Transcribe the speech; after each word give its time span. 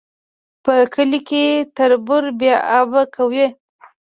په 0.63 0.73
کلي 0.93 1.19
کي 1.29 1.43
تربور 1.77 2.23
بې 2.39 2.53
آبه 2.79 3.01
کوي 3.15 3.47